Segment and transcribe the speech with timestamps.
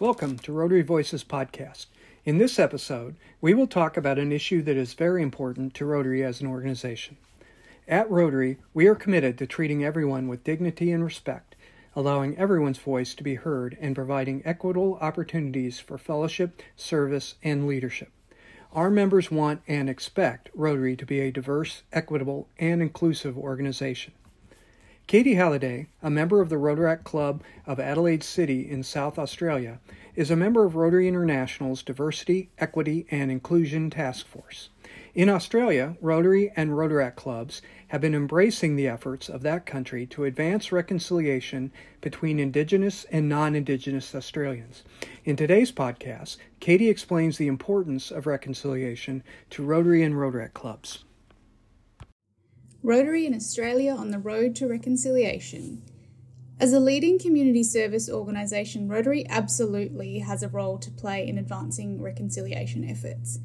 [0.00, 1.86] Welcome to Rotary Voices Podcast.
[2.24, 6.24] In this episode, we will talk about an issue that is very important to Rotary
[6.24, 7.16] as an organization.
[7.86, 11.54] At Rotary, we are committed to treating everyone with dignity and respect,
[11.94, 18.10] allowing everyone's voice to be heard, and providing equitable opportunities for fellowship, service, and leadership.
[18.72, 24.12] Our members want and expect Rotary to be a diverse, equitable, and inclusive organization.
[25.06, 29.78] Katey Halliday, a member of the Rotaract Club of Adelaide City in South Australia,
[30.16, 34.70] is a member of Rotary International's Diversity, Equity, and Inclusion Task Force.
[35.14, 40.24] In Australia, Rotary and Rotaract clubs have been embracing the efforts of that country to
[40.24, 44.84] advance reconciliation between Indigenous and non Indigenous Australians.
[45.26, 51.04] In today's podcast, Katey explains the importance of reconciliation to Rotary and Rotaract clubs.
[52.84, 55.80] Rotary in Australia on the road to reconciliation.
[56.60, 62.02] As a leading community service organisation, Rotary absolutely has a role to play in advancing
[62.02, 63.38] reconciliation efforts.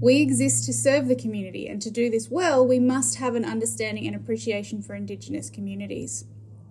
[0.00, 3.44] We exist to serve the community, and to do this well, we must have an
[3.44, 6.24] understanding and appreciation for Indigenous communities.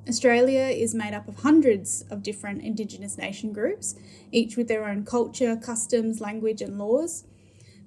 [0.06, 3.96] Australia is made up of hundreds of different Indigenous nation groups,
[4.34, 7.24] each with their own culture, customs, language, and laws.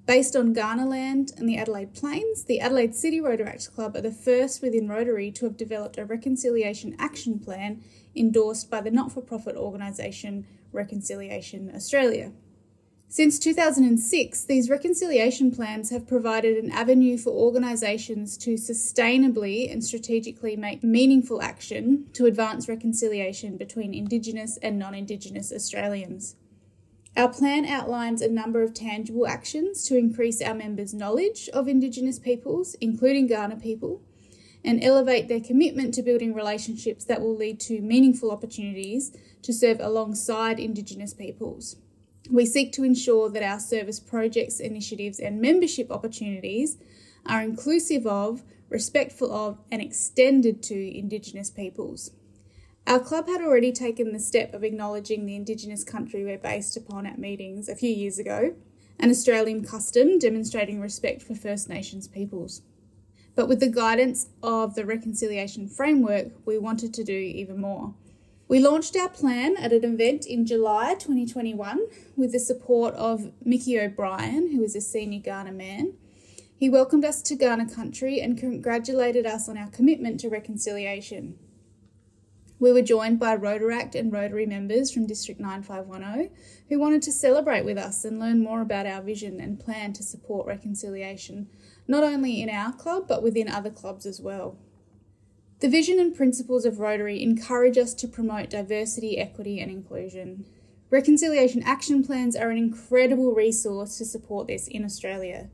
[0.05, 4.11] Based on Kaurna land and the Adelaide Plains, the Adelaide City Rotaract Club are the
[4.11, 7.81] first within Rotary to have developed a reconciliation action plan
[8.15, 12.33] endorsed by the not for profit organisation Reconciliation Australia.
[13.07, 20.55] Since 2006, these reconciliation plans have provided an avenue for organisations to sustainably and strategically
[20.55, 26.35] make meaningful action to advance reconciliation between Indigenous and non Indigenous Australians.
[27.17, 32.19] Our plan outlines a number of tangible actions to increase our members' knowledge of Indigenous
[32.19, 34.01] peoples, including Kaurna people,
[34.65, 39.79] and elevate their commitment to building relationships that will lead to meaningful opportunities to serve
[39.79, 41.77] alongside Indigenous peoples.
[42.29, 46.77] We seek to ensure that our service projects, initiatives, and membership opportunities
[47.25, 52.11] are inclusive of, respectful of, and extended to Indigenous peoples.
[52.87, 57.07] Our club had already taken the step of acknowledging the Indigenous country we're based upon
[57.07, 58.53] at meetings a few years ago,
[58.99, 62.61] an Australian custom demonstrating respect for First Nations peoples.
[63.33, 67.95] But with the guidance of the Reconciliation Framework, we wanted to do even more.
[68.47, 73.79] We launched our plan at an event in July 2021 with the support of Mickey
[73.79, 75.93] O'Brien, who is a senior Kaurna man.
[76.55, 81.39] He welcomed us to Kaurna country and congratulated us on our commitment to reconciliation.
[82.57, 86.29] We were joined by Rotaract and Rotary members from District 9510
[86.69, 90.03] who wanted to celebrate with us and learn more about our vision and plan to
[90.03, 91.47] support reconciliation,
[91.87, 94.57] not only in our club but within other clubs as well.
[95.59, 100.45] The vision and principles of Rotary encourage us to promote diversity, equity, and inclusion.
[100.89, 105.49] Reconciliation action plans are an incredible resource to support this in Australia.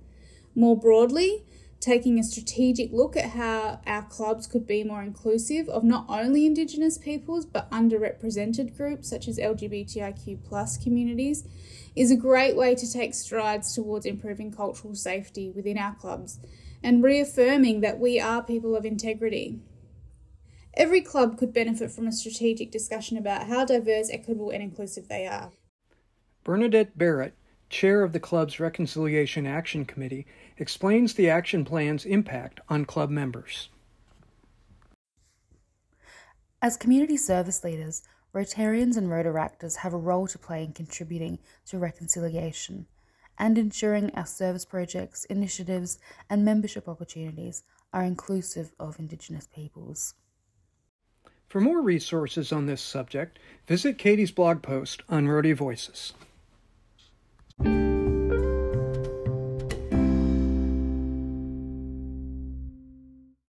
[0.54, 1.46] More broadly,
[1.82, 6.46] taking a strategic look at how our clubs could be more inclusive of not only
[6.46, 11.44] Indigenous peoples but underrepresented groups such as LGBTIQ plus communities
[11.96, 16.40] is a great way to take strides towards improving cultural safety within our clubs
[16.84, 19.60] and reaffirming that we are people of integrity.
[20.76, 25.28] Every club could benefit from a strategic discussion about how diverse, equitable, and inclusive they
[25.28, 25.52] are.
[26.44, 27.34] Bernadette Barrett,
[27.72, 30.28] chair of the club's Reconciliation Action Committee,
[30.58, 33.70] explains the action plan's impact on club members.
[36.62, 38.04] As community service leaders,
[38.36, 42.86] Rotarians and Rotaractors have a role to play in contributing to reconciliation
[43.40, 45.98] and ensuring our service projects, initiatives,
[46.30, 50.14] and membership opportunities are inclusive of Indigenous peoples.
[51.48, 56.14] For more resources on this subject, visit Katey's blog post on Rotary Voices.